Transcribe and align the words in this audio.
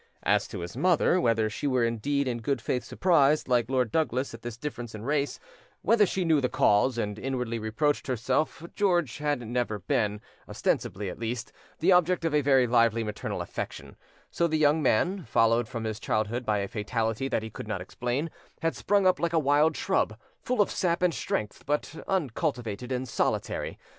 As 0.23 0.47
to 0.47 0.61
his 0.61 0.75
mother, 0.75 1.21
whether 1.21 1.47
she 1.47 1.67
were 1.67 1.83
indeed 1.85 2.27
in 2.27 2.39
good 2.39 2.59
faith 2.59 2.83
surprised 2.83 3.47
like 3.47 3.69
Lord 3.69 3.91
Douglas 3.91 4.33
at 4.33 4.41
this 4.41 4.57
difference 4.57 4.95
in 4.95 5.03
race, 5.03 5.39
whether 5.83 6.07
she 6.07 6.25
knew 6.25 6.41
the 6.41 6.49
cause 6.49 6.97
and 6.97 7.19
inwardly 7.19 7.59
reproached 7.59 8.07
herself, 8.07 8.65
George 8.73 9.19
had 9.19 9.47
never 9.47 9.77
been, 9.77 10.19
ostensibly 10.49 11.07
at 11.07 11.19
least, 11.19 11.51
the 11.77 11.91
object 11.91 12.25
of 12.25 12.33
a 12.33 12.41
very 12.41 12.65
lively 12.65 13.03
maternal 13.03 13.43
affection; 13.43 13.95
so 14.31 14.47
the 14.47 14.57
young 14.57 14.81
man, 14.81 15.23
followed 15.23 15.67
from 15.69 15.83
his 15.83 15.99
childhood 15.99 16.47
by 16.47 16.57
a 16.57 16.67
fatality 16.67 17.27
that 17.27 17.43
he 17.43 17.51
could 17.51 17.67
not 17.67 17.79
explain, 17.79 18.31
had 18.63 18.75
sprung 18.75 19.05
up 19.05 19.19
like 19.19 19.33
a 19.33 19.37
wild 19.37 19.77
shrub, 19.77 20.17
full 20.41 20.61
of 20.63 20.71
sap 20.71 21.03
and 21.03 21.13
strength, 21.13 21.63
but 21.67 22.03
uncultivated 22.07 22.91
and 22.91 23.07
solitary. 23.07 23.77